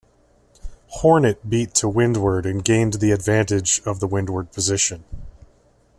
"Hornet" 0.87 1.47
beat 1.47 1.75
to 1.75 1.87
windward 1.87 2.47
and 2.47 2.65
gained 2.65 2.93
the 2.93 3.11
advantage 3.11 3.83
of 3.85 3.99
the 3.99 4.07
windward 4.07 4.51
position. 4.51 5.03